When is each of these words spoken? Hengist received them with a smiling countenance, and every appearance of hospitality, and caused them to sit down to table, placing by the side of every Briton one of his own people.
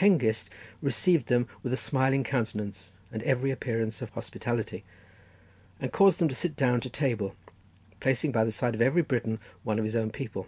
Hengist 0.00 0.48
received 0.80 1.26
them 1.26 1.48
with 1.64 1.72
a 1.72 1.76
smiling 1.76 2.22
countenance, 2.22 2.92
and 3.10 3.20
every 3.24 3.50
appearance 3.50 4.00
of 4.00 4.10
hospitality, 4.10 4.84
and 5.80 5.90
caused 5.92 6.20
them 6.20 6.28
to 6.28 6.36
sit 6.36 6.54
down 6.54 6.80
to 6.82 6.88
table, 6.88 7.34
placing 7.98 8.30
by 8.30 8.44
the 8.44 8.52
side 8.52 8.76
of 8.76 8.80
every 8.80 9.02
Briton 9.02 9.40
one 9.64 9.80
of 9.80 9.84
his 9.84 9.96
own 9.96 10.10
people. 10.12 10.46